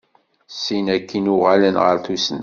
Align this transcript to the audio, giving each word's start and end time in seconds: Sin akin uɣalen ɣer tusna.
Sin 0.63 0.85
akin 0.95 1.31
uɣalen 1.33 1.75
ɣer 1.83 1.97
tusna. 2.05 2.39